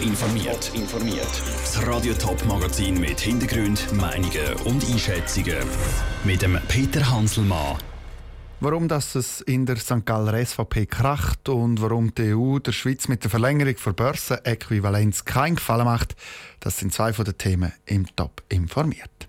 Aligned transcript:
informiert. 0.00 0.70
informiert. 0.74 1.28
Das 1.62 1.86
Radio 1.86 2.14
Top 2.14 2.44
Magazin 2.46 2.98
mit 2.98 3.20
Hintergrund, 3.20 3.92
Meinungen 3.92 4.54
und 4.64 4.84
Einschätzungen 4.90 5.58
mit 6.24 6.42
dem 6.42 6.58
Peter 6.68 7.10
Hanselmann. 7.10 7.76
Warum 8.60 8.88
das 8.88 9.14
es 9.14 9.40
in 9.40 9.66
der 9.66 9.76
St. 9.76 10.04
Galler 10.04 10.44
SVP 10.44 10.86
kracht 10.86 11.48
und 11.48 11.80
warum 11.80 12.14
die 12.14 12.34
EU 12.34 12.58
der 12.58 12.72
Schweiz 12.72 13.08
mit 13.08 13.24
der 13.24 13.30
Verlängerung 13.30 13.74
der 13.84 13.92
Börsenäquivalenz 13.92 15.24
keinen 15.24 15.56
Gefallen 15.56 15.84
macht, 15.84 16.14
das 16.60 16.78
sind 16.78 16.92
zwei 16.92 17.12
von 17.12 17.24
den 17.24 17.38
Themen 17.38 17.72
im 17.86 18.06
Top 18.16 18.42
informiert. 18.48 19.28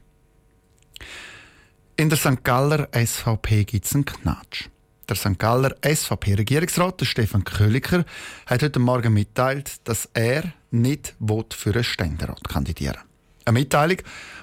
In 1.97 2.09
der 2.09 2.17
St. 2.17 2.43
Galler 2.43 2.89
SVP 2.93 3.65
gibt 3.65 3.85
es 3.85 3.93
einen 3.93 4.05
Knatsch. 4.05 4.69
Der 5.09 5.15
St. 5.15 5.38
Galler 5.38 5.75
SVP-Regierungsrat 5.83 7.02
Stefan 7.05 7.43
Köliker 7.43 8.05
hat 8.45 8.63
heute 8.63 8.79
Morgen 8.79 9.13
mitteilt, 9.13 9.75
dass 9.84 10.09
er 10.13 10.54
nicht 10.70 11.16
für 11.54 11.73
einen 11.73 11.84
Ständerat 11.84 12.48
kandidieren 12.48 12.95
will. 12.95 13.12
Eine 13.45 13.59
Mitteilung, 13.59 13.98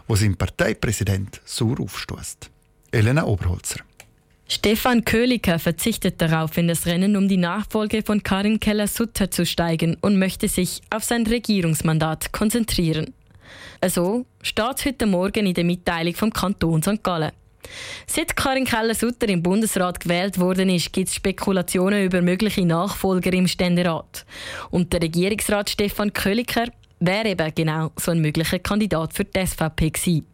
die 0.08 0.16
sein 0.16 0.36
Parteipräsident 0.36 1.40
sauer 1.44 1.80
aufstößt. 1.80 2.50
Elena 2.90 3.24
Oberholzer. 3.24 3.80
Stefan 4.50 5.04
Köliker 5.04 5.58
verzichtet 5.58 6.20
darauf, 6.22 6.56
in 6.56 6.68
das 6.68 6.86
Rennen 6.86 7.16
um 7.16 7.28
die 7.28 7.36
Nachfolge 7.36 8.02
von 8.02 8.22
Karin 8.22 8.58
Keller-Sutter 8.58 9.30
zu 9.30 9.44
steigen 9.44 9.98
und 10.00 10.18
möchte 10.18 10.48
sich 10.48 10.80
auf 10.88 11.04
sein 11.04 11.26
Regierungsmandat 11.26 12.32
konzentrieren. 12.32 13.12
Also 13.80 14.24
steht 14.42 14.84
heute 14.84 15.06
Morgen 15.06 15.46
in 15.46 15.54
der 15.54 15.64
Mitteilung 15.64 16.14
vom 16.14 16.32
Kanton 16.32 16.82
St. 16.82 17.02
Gallen. 17.02 17.32
Seit 18.06 18.36
Karin 18.36 18.64
Keller-Sutter 18.64 19.28
im 19.28 19.42
Bundesrat 19.42 20.00
gewählt 20.00 20.38
worden 20.38 20.70
ist, 20.70 20.92
gibt 20.92 21.08
es 21.08 21.14
Spekulationen 21.14 22.04
über 22.04 22.22
mögliche 22.22 22.64
Nachfolger 22.64 23.32
im 23.32 23.46
Ständerat. 23.46 24.24
Und 24.70 24.92
der 24.92 25.02
Regierungsrat 25.02 25.70
Stefan 25.70 26.12
Köliker 26.12 26.66
wäre 27.00 27.28
eben 27.28 27.52
genau 27.54 27.90
so 27.96 28.10
ein 28.10 28.20
möglicher 28.20 28.58
Kandidat 28.58 29.12
für 29.12 29.24
die 29.24 29.46
SVP 29.46 29.90
gewesen. 29.90 30.26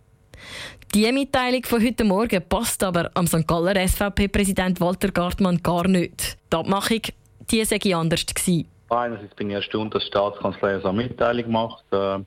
Die 0.94 1.10
Mitteilung 1.10 1.64
von 1.64 1.84
heute 1.84 2.04
Morgen 2.04 2.42
passt 2.48 2.82
aber 2.84 3.10
am 3.14 3.26
St. 3.26 3.46
Galler 3.46 3.76
SVP-Präsident 3.88 4.80
Walter 4.80 5.10
Gartmann 5.10 5.60
gar 5.62 5.88
nicht. 5.88 6.36
Die 6.52 6.56
Abmachung, 6.56 7.00
die 7.50 7.64
sei 7.64 7.96
anders 7.96 8.24
gewesen. 8.26 8.69
Einerseits 8.91 9.34
bin 9.34 9.50
ich 9.50 9.56
erstaunt, 9.56 9.94
dass 9.94 10.04
die 10.04 10.08
Staatskanzlei 10.10 10.78
so 10.80 10.88
eine 10.88 11.02
Mitteilung 11.02 11.50
macht. 11.50 11.84
Äh, 11.91 12.20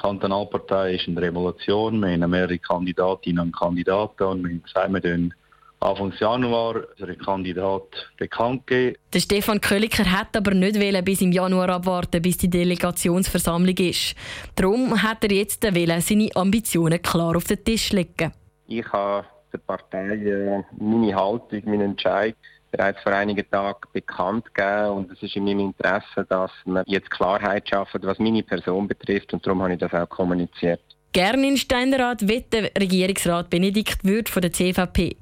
Kantonalpartei 0.00 0.94
ist 0.94 1.06
in 1.06 1.14
der 1.14 1.24
Revolution. 1.24 2.00
Wir 2.00 2.12
haben 2.12 2.30
mehrere 2.30 2.58
Kandidatinnen 2.58 3.46
und 3.46 3.56
Kandidaten 3.56 4.22
und 4.24 4.42
wir 4.42 4.50
haben 4.50 4.62
gesagt, 4.62 4.92
wir 4.92 5.02
tun 5.02 5.34
Anfang 5.82 6.12
Januar 6.18 6.82
unseren 6.90 7.18
Kandidat 7.18 7.84
bekannt 8.18 8.66
geben. 8.66 8.96
Der 9.14 9.20
Stefan 9.20 9.60
Köliker 9.60 10.04
hat 10.04 10.36
aber 10.36 10.52
nicht 10.52 10.78
wollen, 10.78 11.02
bis 11.04 11.22
im 11.22 11.32
Januar 11.32 11.70
abwarten, 11.70 12.20
bis 12.20 12.36
die 12.36 12.50
Delegationsversammlung 12.50 13.76
ist. 13.78 14.14
Darum 14.56 15.02
hat 15.02 15.24
er 15.24 15.32
jetzt 15.32 15.64
wollen, 15.64 16.00
seine 16.02 16.28
Ambitionen 16.34 17.00
klar 17.00 17.34
auf 17.34 17.44
den 17.44 17.64
Tisch 17.64 17.92
legen. 17.92 18.32
Ich 18.68 18.86
habe 18.92 19.26
der 19.52 19.58
Partei 19.58 20.16
äh, 20.16 20.62
meine 20.78 21.14
Haltung, 21.14 21.62
meinen 21.64 21.92
Entscheid 21.92 22.36
bereits 22.70 23.00
vor 23.02 23.12
einigen 23.12 23.48
Tagen 23.50 23.80
bekannt 23.92 24.54
gegeben 24.54 24.90
und 24.90 25.12
es 25.12 25.22
ist 25.22 25.36
in 25.36 25.44
meinem 25.44 25.60
Interesse, 25.60 26.26
dass 26.28 26.50
wir 26.64 26.82
jetzt 26.86 27.10
Klarheit 27.10 27.68
schaffen, 27.68 28.00
was 28.04 28.18
meine 28.18 28.42
Person 28.42 28.88
betrifft 28.88 29.32
und 29.32 29.46
darum 29.46 29.62
habe 29.62 29.74
ich 29.74 29.78
das 29.78 29.92
auch 29.92 30.08
kommuniziert. 30.08 30.80
Gerne 31.12 31.48
in 31.48 31.56
Ständerat 31.56 32.28
wird 32.28 32.52
der 32.52 32.70
Regierungsrat 32.78 33.50
Benedikt 33.50 34.04
Würth 34.04 34.28
von 34.28 34.42
der 34.42 34.52
CVP. 34.52 35.16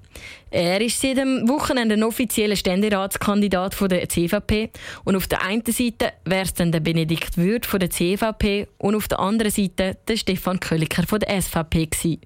Er 0.50 0.80
ist 0.82 1.00
seit 1.00 1.16
dem 1.16 1.48
Wochenende 1.48 2.04
offizieller 2.06 2.56
Ständeratskandidat 2.56 3.74
von 3.74 3.88
der 3.88 4.06
CVP 4.08 4.70
und 5.04 5.16
auf 5.16 5.28
der 5.28 5.42
einen 5.42 5.64
Seite 5.64 6.12
wäre 6.26 6.42
es 6.42 6.52
dann 6.52 6.72
der 6.72 6.80
Benedikt 6.80 7.38
Würth 7.38 7.64
von 7.64 7.80
der 7.80 7.90
CVP 7.90 8.68
und 8.78 8.96
auf 8.96 9.08
der 9.08 9.20
anderen 9.20 9.52
Seite 9.52 9.96
der 10.06 10.16
Stefan 10.16 10.60
Kölliker 10.60 11.04
von 11.04 11.20
der 11.20 11.40
SVP 11.40 11.86
gewesen. 11.86 12.20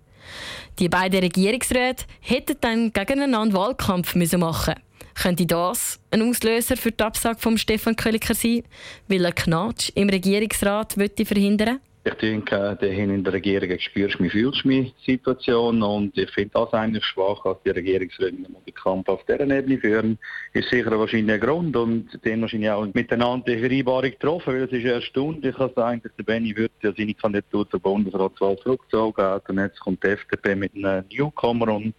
Die 0.78 0.88
beiden 0.88 1.20
Regierungsräte 1.20 2.04
hätten 2.20 2.56
dann 2.60 2.92
gegeneinander 2.92 3.56
Wahlkampf 3.56 4.14
müssen 4.14 4.40
machen 4.40 4.74
könnte 5.20 5.46
das 5.46 6.00
ein 6.11 6.23
Auslöser 6.23 6.77
für 6.77 6.92
die 6.92 7.02
Absage 7.02 7.39
von 7.39 7.58
Stefan 7.58 7.96
Kölliker 7.96 8.34
sein, 8.34 8.62
weil 9.08 9.24
er 9.24 9.33
Knatsch 9.33 9.90
im 9.95 10.08
Regierungsrat 10.08 10.95
verhindern 10.95 11.80
ich 12.05 12.14
denke, 12.14 12.77
der 12.80 12.90
in 12.90 13.23
der 13.23 13.33
Regierung 13.33 13.78
spürst 13.78 14.18
du 14.18 14.24
mich, 14.24 14.33
fühlst 14.33 14.64
mich 14.64 14.92
Situation 15.06 15.80
und 15.83 16.18
ich 16.18 16.30
finde 16.30 16.50
das 16.55 16.73
eigentlich 16.73 17.05
schwach, 17.05 17.45
dass 17.45 17.62
die 17.64 17.70
Regierungsräte 17.70 18.39
den 18.39 18.74
Kampf 18.74 19.08
auf 19.08 19.24
dieser 19.24 19.48
Ebene 19.48 19.78
führen. 19.78 20.18
Ist 20.52 20.68
sicher 20.68 20.98
wahrscheinlich 20.98 21.34
ein 21.34 21.40
Grund 21.40 21.77
und 21.77 22.08
den 22.24 22.40
wahrscheinlich 22.40 22.70
auch 22.70 22.89
miteinander 22.92 23.55
die 23.55 23.61
Vereinbarung 23.61 24.11
getroffen, 24.11 24.52
weil 24.52 24.62
es 24.62 24.73
ist 24.73 24.84
erstaunlich, 24.84 25.55
dass 25.55 25.74
der 25.74 26.24
Benny 26.24 26.56
wird 26.56 26.73
ja 26.83 26.92
seine 26.96 27.14
Kandidatur 27.14 27.70
zur 27.70 27.79
Bundesratswahl 27.79 28.58
zurückgezogen 28.58 29.23
hat 29.24 29.48
und 29.48 29.61
jetzt 29.61 29.79
kommt 29.79 30.02
die 30.02 30.08
FDP 30.08 30.56
mit 30.56 30.74
einem 30.74 31.05
Newcomer 31.08 31.73
und 31.73 31.94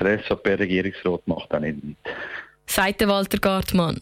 der 0.00 0.18
SVP-Regierungsrat 0.18 1.28
macht 1.28 1.54
auch 1.54 1.60
nicht 1.60 1.84
mit. 1.84 1.96
Sagt 2.66 3.06
Walter 3.06 3.38
Gartmann. 3.38 4.00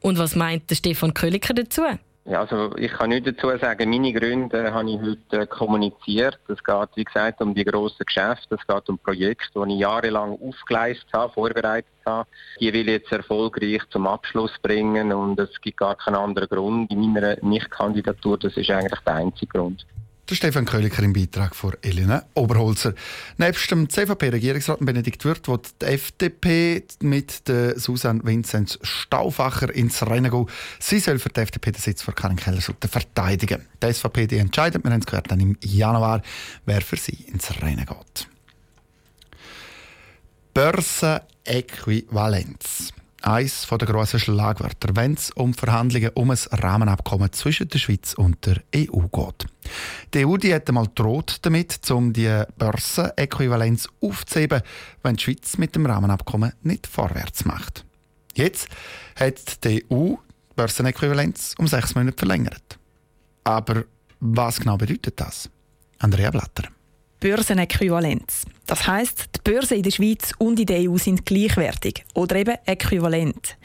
Und 0.00 0.18
was 0.18 0.34
meint 0.34 0.70
der 0.70 0.76
Stefan 0.76 1.14
Kölliker 1.14 1.54
dazu? 1.54 1.82
Ja, 2.26 2.42
also 2.42 2.76
ich 2.76 2.92
kann 2.92 3.08
nicht 3.08 3.26
dazu 3.26 3.48
sagen, 3.58 3.90
meine 3.90 4.12
Gründe 4.12 4.72
habe 4.72 4.90
ich 4.90 5.00
heute 5.00 5.46
kommuniziert. 5.46 6.38
Es 6.48 6.62
geht, 6.62 6.88
wie 6.94 7.04
gesagt, 7.04 7.40
um 7.40 7.54
die 7.54 7.64
grossen 7.64 8.04
Geschäfte, 8.06 8.56
es 8.56 8.66
geht 8.66 8.88
um 8.88 8.98
Projekte, 8.98 9.64
die 9.66 9.74
ich 9.74 9.80
jahrelang 9.80 10.38
aufgeleistet 10.40 11.08
habe, 11.12 11.32
vorbereitet 11.32 11.90
habe. 12.06 12.28
Die 12.60 12.72
will 12.72 12.88
ich 12.88 13.00
jetzt 13.00 13.12
erfolgreich 13.12 13.82
zum 13.90 14.06
Abschluss 14.06 14.52
bringen 14.62 15.12
und 15.12 15.40
es 15.40 15.60
gibt 15.60 15.78
gar 15.78 15.96
keinen 15.96 16.16
anderen 16.16 16.48
Grund 16.48 16.90
in 16.90 17.12
meiner 17.12 17.36
Nicht-Kandidatur. 17.42 18.38
Das 18.38 18.56
ist 18.56 18.70
eigentlich 18.70 19.00
der 19.00 19.14
einzige 19.14 19.58
Grund. 19.58 19.86
Der 20.30 20.36
Stefan 20.36 20.64
Köliker 20.64 21.02
im 21.02 21.12
Beitrag 21.12 21.54
von 21.56 21.74
Elena 21.82 22.24
Oberholzer. 22.34 22.94
Nebst 23.36 23.68
dem 23.68 23.90
CVP-Regierungsrat 23.90 24.78
Benedikt 24.78 25.24
Wirth 25.24 25.48
wird 25.48 25.82
die 25.82 25.86
FDP 25.86 26.84
mit 27.02 27.48
der 27.48 27.76
Susanne 27.76 28.20
Vinzenz 28.22 28.78
Stauffacher 28.80 29.74
ins 29.74 30.06
Rennen 30.06 30.30
gehen. 30.30 30.46
Sie 30.78 31.00
soll 31.00 31.18
für 31.18 31.30
die 31.30 31.40
FDP 31.40 31.72
den 31.72 31.80
Sitz 31.80 32.02
von 32.02 32.14
Karin 32.14 32.36
Keller-Sutter 32.36 32.86
verteidigen. 32.86 33.66
Die 33.82 33.92
SVP 33.92 34.28
die 34.28 34.38
entscheidet, 34.38 34.84
wir 34.84 34.92
haben 34.92 35.00
es 35.00 35.06
gehört, 35.06 35.32
dann 35.32 35.40
im 35.40 35.58
Januar, 35.64 36.22
wer 36.64 36.80
für 36.80 36.96
sie 36.96 37.24
ins 37.26 37.50
Rennen 37.60 37.84
geht. 37.84 38.28
Börsenäquivalenz 40.54 42.92
eines 43.22 43.66
der 43.66 43.78
grossen 43.78 44.20
Schlagwörter, 44.20 44.94
wenn 44.94 45.14
es 45.14 45.30
um 45.32 45.54
Verhandlungen 45.54 46.10
um 46.14 46.30
ein 46.30 46.38
Rahmenabkommen 46.50 47.32
zwischen 47.32 47.68
der 47.68 47.78
Schweiz 47.78 48.14
und 48.14 48.44
der 48.46 48.62
EU 48.74 49.06
geht. 49.12 49.46
Die 50.14 50.26
EU 50.26 50.36
die 50.36 50.54
hat 50.54 50.68
einmal 50.68 50.88
droht 50.94 51.38
damit, 51.42 51.90
um 51.90 52.12
die 52.12 52.42
Börsenäquivalenz 52.56 53.88
aufzuheben, 54.00 54.62
wenn 55.02 55.16
die 55.16 55.22
Schweiz 55.24 55.58
mit 55.58 55.74
dem 55.74 55.86
Rahmenabkommen 55.86 56.52
nicht 56.62 56.86
vorwärts 56.86 57.44
macht. 57.44 57.84
Jetzt 58.34 58.68
hat 59.16 59.64
die 59.64 59.84
EU 59.90 60.14
die 60.14 60.54
Börsenäquivalenz 60.56 61.54
um 61.58 61.66
sechs 61.66 61.94
Monate 61.94 62.16
verlängert. 62.16 62.78
Aber 63.44 63.84
was 64.20 64.60
genau 64.60 64.76
bedeutet 64.76 65.18
das? 65.20 65.48
Andrea 65.98 66.30
Blatter. 66.30 66.68
Börsenäquivalenz. 67.20 68.46
Das 68.66 68.86
heißt, 68.86 69.28
die 69.36 69.50
Börsen 69.50 69.76
in 69.76 69.82
der 69.82 69.90
Schweiz 69.90 70.32
und 70.38 70.58
in 70.58 70.66
der 70.66 70.90
EU 70.90 70.96
sind 70.96 71.26
gleichwertig 71.26 72.04
oder 72.14 72.36
eben 72.36 72.56
äquivalent. 72.64 73.56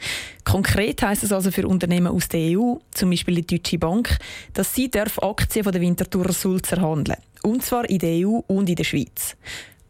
Konkret 0.44 1.00
heißt 1.02 1.24
es 1.24 1.32
also 1.32 1.50
für 1.50 1.66
Unternehmen 1.66 2.08
aus 2.08 2.28
der 2.28 2.58
EU, 2.58 2.74
zum 2.92 3.10
Beispiel 3.10 3.36
die 3.36 3.56
Deutsche 3.56 3.78
Bank, 3.78 4.18
dass 4.52 4.74
sie 4.74 4.90
Aktien 4.92 5.64
von 5.64 5.72
der 5.72 5.80
Winterthur 5.80 6.30
Sulzer 6.32 6.82
handeln, 6.82 7.18
und 7.42 7.62
zwar 7.62 7.88
in 7.88 7.98
der 7.98 8.26
EU 8.26 8.40
und 8.46 8.68
in 8.68 8.76
der 8.76 8.84
Schweiz. 8.84 9.36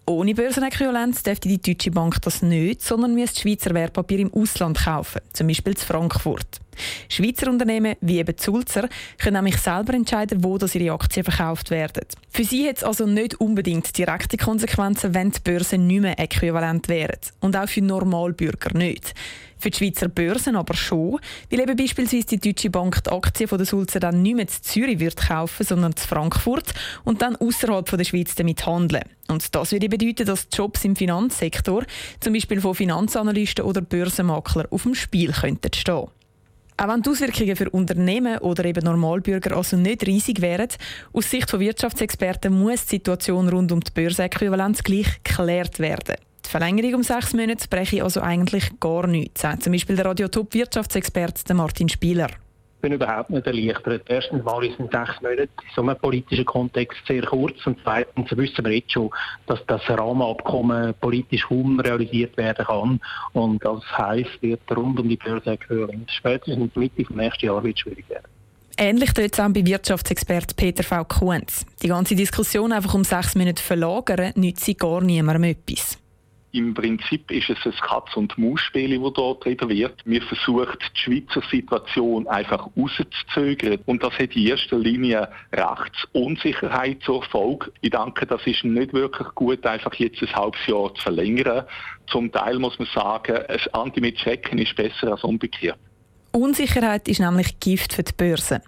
Ohne 0.07 0.35
Börsenäquivalenz 0.35 1.25
dürfte 1.25 1.49
die 1.49 1.61
Deutsche 1.61 1.91
Bank 1.91 2.23
das 2.23 2.43
nicht, 2.43 2.83
sondern 2.83 3.15
müsste 3.15 3.41
Schweizer 3.41 3.75
Wertpapier 3.75 4.21
im 4.21 4.33
Ausland 4.33 4.79
kaufen, 4.79 5.21
zum 5.33 5.49
Beispiel 5.49 5.73
in 5.73 5.79
Frankfurt. 5.79 6.61
Schweizer 7.09 7.51
Unternehmen 7.51 7.97
wie 8.01 8.19
eben 8.19 8.37
Zulzer 8.37 8.89
können 9.19 9.37
nämlich 9.37 9.59
selber 9.59 9.95
entscheiden, 9.95 10.45
wo 10.45 10.59
das 10.59 10.75
ihre 10.75 10.95
Aktien 10.95 11.25
verkauft 11.25 11.71
werden. 11.71 12.05
Für 12.31 12.45
sie 12.45 12.69
hat 12.69 12.79
es 12.79 12.85
also 12.85 13.07
nicht 13.07 13.41
unbedingt 13.41 13.97
direkte 13.97 14.37
Konsequenzen, 14.37 15.15
wenn 15.15 15.31
die 15.31 15.41
Börsen 15.41 15.87
nicht 15.87 16.03
mehr 16.03 16.19
äquivalent 16.19 16.89
wären. 16.89 17.19
Und 17.41 17.57
auch 17.57 17.69
für 17.69 17.83
Normalbürger 17.83 18.77
nicht. 18.77 19.15
Für 19.59 19.71
die 19.71 19.79
Schweizer 19.79 20.09
Börsen 20.09 20.55
aber 20.55 20.75
schon, 20.75 21.19
weil 21.51 21.61
eben 21.61 21.77
beispielsweise 21.77 22.27
die 22.27 22.41
Deutsche 22.41 22.69
Bank 22.69 23.03
die 23.03 23.11
Aktien 23.11 23.49
von 23.49 23.57
der 23.57 23.67
Sulzer 23.67 24.01
dann 24.01 24.21
nicht 24.21 24.35
mehr 24.35 24.45
in 24.45 24.49
Zürich 24.49 25.01
wird 25.01 25.17
kaufen, 25.17 25.65
sondern 25.65 25.93
in 25.93 25.99
Frankfurt 25.99 26.75
und 27.05 27.23
dann 27.23 27.37
außerhalb 27.37 27.89
der 27.89 28.05
Schweiz 28.05 28.35
damit 28.35 28.67
handeln. 28.67 29.05
Und 29.29 29.55
das 29.55 29.73
würde 29.73 29.89
bedeuten, 29.89 30.27
dass 30.27 30.49
Jobs 30.53 30.85
im 30.85 30.95
Finanzsektor, 30.95 31.85
zum 32.21 32.35
Beispiel 32.35 32.61
von 32.61 32.75
Finanzanalysten 32.75 33.65
oder 33.65 33.81
Börsenmaklern, 33.81 34.67
auf 34.71 34.83
dem 34.83 34.95
Spiel 34.95 35.33
könnten 35.33 35.73
stehen. 35.73 36.09
Auch 36.79 36.89
wenn 36.89 37.01
die 37.01 37.09
Auswirkungen 37.09 37.57
für 37.57 37.71
Unternehmen 37.71 38.39
oder 38.39 38.65
eben 38.67 38.85
Normalbürger 38.85 39.57
also 39.57 39.79
nicht 39.79 40.07
riesig 40.07 40.43
wären, 40.43 40.69
aus 41.13 41.31
Sicht 41.31 41.51
von 41.51 41.61
Wirtschaftsexperten 41.61 42.53
muss 42.53 42.85
die 42.85 42.97
Situation 42.97 43.49
rund 43.49 43.73
um 43.73 43.81
die 43.81 43.91
Börsenäquivalenz 43.93 44.83
gleich 44.83 45.23
geklärt 45.25 45.79
werden. 45.79 46.17
Die 46.45 46.51
Verlängerung 46.51 46.97
um 46.97 47.03
sechs 47.03 47.33
Monate 47.33 47.67
breche 47.69 48.05
also 48.05 48.21
eigentlich 48.21 48.79
gar 48.79 49.07
nichts, 49.07 49.43
zum 49.61 49.73
Beispiel 49.73 49.97
der 49.97 50.05
Radiotop-Wirtschaftsexperte 50.05 51.55
Martin 51.55 51.89
Spieler. 51.89 52.29
Bin 52.87 52.93
überhaupt 52.93 53.31
nicht 53.31 53.47
erleichtert. 53.47 54.03
Erstens 54.07 54.45
mal 54.45 54.63
sind 54.63 54.93
sechs 54.93 55.21
Monate 55.21 55.43
in 55.43 55.49
so 55.75 55.83
einem 55.83 55.97
politischen 55.97 56.45
Kontext 56.45 56.99
sehr 57.09 57.23
kurz 57.23 57.67
und 57.67 57.79
zweitens 57.83 58.31
wissen 58.37 58.65
wir 58.65 58.73
jetzt 58.73 58.93
schon, 58.93 59.11
dass 59.49 59.59
das 59.67 59.83
Rahmenabkommen 59.89 60.95
politisch 61.01 61.49
kaum 61.49 61.81
realisiert 61.81 62.37
werden 62.37 62.65
kann 62.65 63.01
und 63.33 63.65
das 63.65 63.83
heisst, 63.99 64.41
wird 64.41 64.61
rund 64.71 65.01
um 65.01 65.09
die 65.09 65.17
Börseäquivalent 65.17 66.09
spätestens 66.13 66.77
Mitte 66.77 67.03
des 67.03 67.11
nächsten 67.11 67.47
Jahres 67.47 67.65
wird 67.65 67.79
schwierig 67.81 68.09
werden. 68.09 68.27
Ähnlich 68.79 69.13
tut 69.13 69.33
es 69.33 69.41
auch 69.41 69.49
bei 69.49 69.67
Wirtschaftsexperte 69.67 70.55
Peter 70.55 70.85
V. 70.85 71.03
Kuhns. 71.05 71.67
Die 71.83 71.89
ganze 71.89 72.15
Diskussion 72.15 72.71
einfach 72.71 72.95
um 72.95 73.03
sechs 73.03 73.35
Monate 73.35 73.63
verlagern, 73.63 74.33
nützt 74.37 74.79
gar 74.79 75.01
niemandem 75.01 75.43
etwas. 75.45 75.99
Im 76.57 76.73
Prinzip 76.73 77.31
ist 77.31 77.51
es 77.51 77.59
ein 77.67 77.73
Katz- 77.73 78.17
und 78.17 78.39
Maus-Spiel, 78.39 78.99
das 78.99 79.13
dort 79.13 79.45
getrieben 79.45 79.69
wird. 79.69 80.01
Wir 80.07 80.23
versuchen, 80.23 80.79
die 80.81 80.99
Schweizer 80.99 81.43
Situation 81.51 82.27
einfach 82.29 82.71
rauszuzögern. 82.75 83.81
Und 83.85 84.03
das 84.03 84.15
hat 84.15 84.35
in 84.35 84.47
erster 84.47 84.79
Linie 84.79 85.29
Rechtsunsicherheit 85.53 87.03
zur 87.03 87.23
Folge. 87.25 87.71
Ich 87.83 87.91
denke, 87.91 88.25
das 88.25 88.41
ist 88.47 88.65
nicht 88.65 88.95
wirklich 88.95 89.29
gut, 89.35 89.67
einfach 89.67 89.93
jetzt 89.97 90.23
ein 90.23 90.35
halbes 90.35 90.67
Jahr 90.67 90.95
zu 90.95 91.03
verlängern. 91.03 91.67
Zum 92.07 92.33
Teil 92.33 92.59
muss 92.59 92.79
man 92.79 92.89
sagen, 92.95 93.37
ein 93.37 93.61
Anti-Checken 93.73 94.59
ist 94.59 94.75
besser 94.77 95.13
als 95.13 95.25
umgekehrt. 95.25 95.79
Unsicherheit 96.33 97.07
ist 97.07 97.21
nämlich 97.21 97.61
Gift 97.61 97.93
für 97.93 98.03
die 98.03 98.15
Börse. 98.17 98.63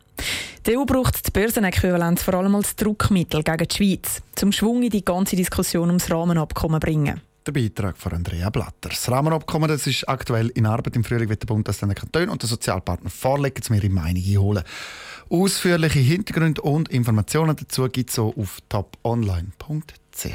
Die 0.66 0.76
EU 0.76 0.84
braucht 0.84 1.26
die 1.26 1.30
Börsenäquivalenz 1.30 2.22
vor 2.22 2.34
allem 2.34 2.54
als 2.54 2.76
Druckmittel 2.76 3.42
gegen 3.42 3.66
die 3.66 3.74
Schweiz, 3.74 4.22
zum 4.34 4.52
Schwung 4.52 4.82
in 4.82 4.90
die 4.90 5.04
ganze 5.06 5.36
Diskussion 5.36 5.88
ums 5.88 6.10
Rahmenabkommen 6.10 6.80
bringen. 6.80 7.22
Der 7.48 7.52
Beitrag 7.54 7.96
von 7.96 8.12
Andrea 8.12 8.50
Blatter. 8.50 8.90
Das 8.90 9.10
Rahmenabkommen 9.10 9.68
das 9.68 9.86
ist 9.86 10.06
aktuell 10.06 10.48
in 10.48 10.66
Arbeit. 10.66 10.96
Im 10.96 11.02
Frühling 11.02 11.30
wird 11.30 11.40
der 11.40 11.46
Bund 11.46 11.66
das 11.66 11.78
den 11.78 11.94
Kantonen 11.94 12.28
und 12.28 12.42
den 12.42 12.46
Sozialpartnern 12.46 13.08
vorlegen, 13.08 13.62
um 13.70 13.74
ihre 13.74 13.88
Meinung 13.88 14.22
einholen. 14.22 14.64
Ausführliche 15.30 15.98
Hintergründe 15.98 16.60
und 16.60 16.90
Informationen 16.90 17.56
dazu 17.56 17.88
gibt 17.88 18.10
es 18.10 18.18
auf 18.18 18.58
toponline.ch. 18.68 20.26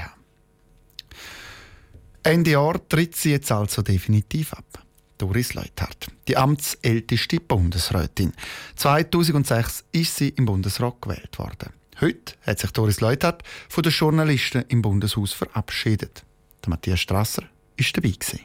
Ende 2.24 2.50
Jahr 2.50 2.90
tritt 2.90 3.16
sie 3.16 3.30
jetzt 3.30 3.52
also 3.52 3.84
definitiv 3.84 4.52
ab. 4.54 4.84
Doris 5.20 5.54
Leuthardt, 5.54 6.08
die 6.28 6.36
amtsälteste 6.36 7.40
Bundesrätin. 7.40 8.34
2006 8.78 9.84
ist 9.92 10.16
sie 10.16 10.30
im 10.30 10.46
Bundesrat 10.46 11.00
gewählt 11.00 11.38
worden. 11.38 11.74
Heute 12.02 12.34
hat 12.42 12.58
sich 12.58 12.72
Doris 12.72 13.02
Leuthardt 13.02 13.44
von 13.70 13.84
den 13.84 13.92
Journalisten 13.92 14.66
im 14.70 14.82
Bundeshaus 14.82 15.32
verabschiedet. 15.32 16.24
Der 16.64 16.70
Matthias 16.70 17.00
Strasser 17.00 17.44
war 17.44 17.88
dabei. 17.94 18.10
Gewesen. 18.10 18.40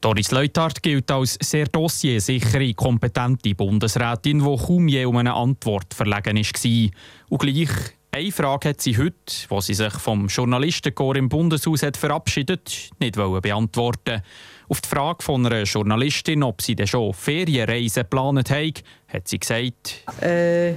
Doris 0.00 0.30
Leuthardt 0.30 0.82
gilt 0.82 1.10
als 1.10 1.36
sehr 1.42 1.66
dossiersichere, 1.66 2.72
kompetente 2.72 3.54
Bundesrätin, 3.54 4.38
die 4.38 4.56
kaum 4.56 4.88
je 4.88 5.04
um 5.04 5.18
eine 5.18 5.34
Antwort 5.34 5.92
verlegen 5.92 6.38
war. 6.38 6.90
Und 7.28 7.38
gleich 7.38 7.68
eine 8.12 8.32
Frage 8.32 8.70
hat 8.70 8.80
sie 8.80 8.96
heute, 8.96 9.14
wo 9.48 9.60
sie 9.60 9.74
sich 9.74 9.92
vom 9.92 10.26
Journalistenchor 10.26 11.16
im 11.16 11.28
Bundeshaus 11.28 11.82
hat 11.82 11.96
verabschiedet, 11.96 12.90
nicht 12.98 13.14
beantworten 13.14 14.22
Auf 14.68 14.80
die 14.80 14.88
Frage 14.88 15.22
von 15.22 15.46
einer 15.46 15.62
Journalistin, 15.62 16.42
ob 16.42 16.62
sie 16.62 16.74
denn 16.74 16.86
schon 16.86 17.12
Ferienreisen 17.12 18.02
geplant 18.02 18.50
haben, 18.50 18.72
hat 19.06 19.28
sie 19.28 19.38
gesagt: 19.38 20.04
äh, 20.22 20.72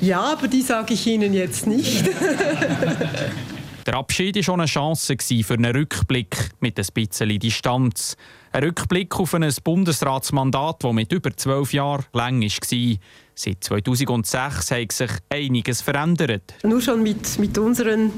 Ja, 0.00 0.32
aber 0.32 0.48
die 0.48 0.62
sage 0.62 0.94
ich 0.94 1.06
Ihnen 1.06 1.34
jetzt 1.34 1.66
nicht. 1.66 2.08
Der 3.90 3.98
Abschied 3.98 4.36
war 4.36 4.42
schon 4.44 4.60
eine 4.60 4.68
Chance 4.68 5.16
für 5.18 5.54
einen 5.54 5.74
Rückblick 5.74 6.50
mit 6.60 6.78
ein 6.78 6.86
bisschen 6.94 7.36
Distanz. 7.40 8.16
Ein 8.52 8.62
Rückblick 8.62 9.18
auf 9.18 9.34
ein 9.34 9.52
Bundesratsmandat, 9.64 10.84
das 10.84 10.92
mit 10.92 11.10
über 11.10 11.36
zwölf 11.36 11.72
Jahren 11.72 12.04
lang 12.12 12.40
war. 12.40 12.96
Seit 13.42 13.64
2006 13.64 14.70
hat 14.70 14.92
sich 14.92 15.10
einiges 15.30 15.80
verändert. 15.80 16.52
Nur 16.62 16.82
schon 16.82 17.02
mit, 17.02 17.38
mit 17.38 17.56
unseren 17.56 18.12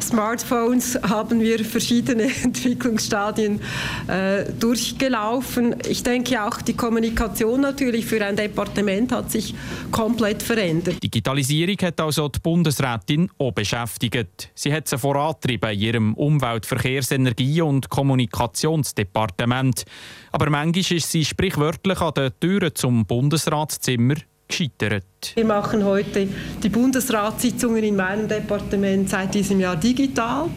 Smartphones 0.00 1.00
haben 1.02 1.40
wir 1.40 1.64
verschiedene 1.64 2.30
Entwicklungsstadien 2.44 3.60
äh, 4.06 4.44
durchgelaufen. 4.52 5.74
Ich 5.88 6.04
denke 6.04 6.40
auch 6.44 6.62
die 6.62 6.74
Kommunikation 6.74 7.60
natürlich 7.60 8.06
für 8.06 8.24
ein 8.24 8.36
Departement 8.36 9.10
hat 9.10 9.32
sich 9.32 9.52
komplett 9.90 10.44
verändert. 10.44 11.02
Digitalisierung 11.02 11.78
hat 11.82 12.00
also 12.00 12.28
die 12.28 12.38
Bundesrätin 12.38 13.30
auch 13.38 13.50
beschäftigt. 13.50 14.52
Sie 14.54 14.72
hat 14.72 14.86
sie 14.86 14.96
vorantrieben 14.96 15.70
in 15.72 15.80
ihrem 15.80 16.14
Umwelt-, 16.14 16.66
Verkehrs-, 16.66 17.10
Energie- 17.10 17.62
und 17.62 17.88
Kommunikationsdepartement. 17.88 19.82
Aber 20.30 20.50
manchmal 20.50 20.98
ist 20.98 21.10
sie 21.10 21.24
sprichwörtlich 21.24 22.00
an 22.00 22.14
den 22.14 22.30
Türen 22.38 22.72
zum 22.76 23.04
Bundesratszimmer 23.06 24.14
gescheitert. 24.52 25.32
Wir 25.34 25.44
machen 25.44 25.84
heute 25.84 26.28
die 26.62 26.68
Bundesratssitzungen 26.68 27.82
in 27.82 27.96
meinem 27.96 28.28
Departement 28.28 29.08
seit 29.08 29.34
diesem 29.34 29.60
Jahr 29.60 29.76
digital. 29.76 30.48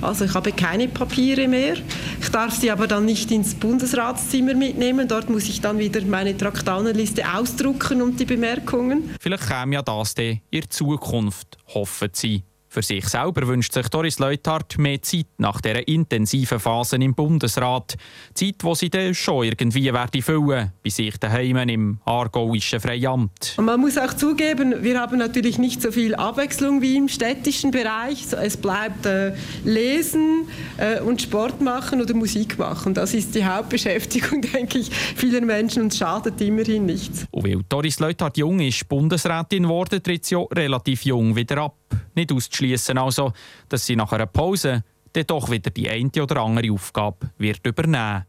Also 0.00 0.24
ich 0.24 0.32
habe 0.32 0.52
keine 0.52 0.88
Papiere 0.88 1.46
mehr. 1.46 1.74
Ich 2.20 2.28
darf 2.30 2.54
sie 2.54 2.70
aber 2.70 2.86
dann 2.86 3.04
nicht 3.04 3.30
ins 3.30 3.54
Bundesratszimmer 3.54 4.54
mitnehmen. 4.54 5.06
Dort 5.06 5.28
muss 5.28 5.48
ich 5.48 5.60
dann 5.60 5.78
wieder 5.78 6.00
meine 6.02 6.34
Traktanenliste 6.36 7.22
ausdrucken 7.30 8.00
und 8.00 8.18
die 8.18 8.24
Bemerkungen. 8.24 9.10
Vielleicht 9.20 9.46
käme 9.46 9.74
ja 9.74 9.82
das 9.82 10.14
in 10.14 10.70
Zukunft, 10.70 11.58
hoffen 11.74 12.08
Sie. 12.12 12.44
Für 12.72 12.82
sich 12.82 13.08
selber 13.08 13.48
wünscht 13.48 13.72
sich 13.72 13.88
Doris 13.88 14.20
Leuthardt 14.20 14.78
mehr 14.78 15.02
Zeit 15.02 15.26
nach 15.38 15.60
dieser 15.60 15.88
intensiven 15.88 16.60
Phase 16.60 16.94
im 16.94 17.16
Bundesrat. 17.16 17.96
Zeit, 18.32 18.62
wo 18.62 18.76
sie 18.76 18.88
dann 18.88 19.12
schon 19.12 19.42
irgendwie 19.42 19.92
werde 19.92 20.22
füllen, 20.22 20.70
bei 20.84 20.90
sich 20.90 21.16
daheim 21.16 21.56
im 21.68 21.98
aargauischen 22.04 22.78
Freiamt. 22.78 23.54
Und 23.56 23.64
man 23.64 23.80
muss 23.80 23.98
auch 23.98 24.14
zugeben, 24.14 24.84
wir 24.84 25.00
haben 25.00 25.18
natürlich 25.18 25.58
nicht 25.58 25.82
so 25.82 25.90
viel 25.90 26.14
Abwechslung 26.14 26.80
wie 26.80 26.96
im 26.96 27.08
städtischen 27.08 27.72
Bereich. 27.72 28.26
Es 28.40 28.56
bleibt 28.56 29.04
äh, 29.04 29.34
Lesen 29.64 30.46
äh, 30.76 31.00
und 31.00 31.20
Sport 31.20 31.60
machen 31.60 32.00
oder 32.00 32.14
Musik 32.14 32.56
machen. 32.56 32.94
Das 32.94 33.14
ist 33.14 33.34
die 33.34 33.44
Hauptbeschäftigung, 33.44 34.42
denke 34.54 34.78
ich, 34.78 34.90
vieler 34.94 35.40
Menschen 35.40 35.82
und 35.82 35.92
schadet 35.92 36.40
immerhin 36.40 36.86
nichts. 36.86 37.26
Und 37.32 37.48
weil 37.48 37.64
Doris 37.68 37.98
Leuthardt 37.98 38.38
jung 38.38 38.60
ist, 38.60 38.88
Bundesrätin 38.88 39.64
geworden, 39.64 40.00
tritt 40.00 40.24
sie 40.24 40.36
relativ 40.36 41.04
jung 41.04 41.34
wieder 41.34 41.58
ab. 41.58 41.79
Nicht 42.20 42.32
auszuschließen 42.32 42.98
also, 42.98 43.32
dass 43.70 43.86
sie 43.86 43.96
nach 43.96 44.12
einer 44.12 44.26
Pause 44.26 44.84
dann 45.14 45.26
doch 45.26 45.50
wieder 45.50 45.70
die 45.70 45.88
eine 45.88 46.10
oder 46.22 46.42
andere 46.42 46.70
Aufgabe 46.70 47.30
wird 47.38 47.66
übernehmen. 47.66 48.26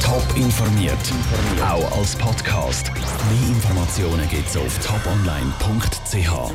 Top 0.00 0.24
informiert, 0.36 0.96
auch 1.60 1.98
als 1.98 2.14
Podcast. 2.14 2.92
Mehr 2.94 3.48
Informationen 3.48 4.28
gibt 4.28 4.48
es 4.48 4.56
auf 4.56 4.78
toponline.ch. 4.78 6.54